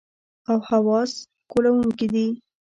[0.49, 1.11] او حواس
[1.51, 2.27] غولونکي دي.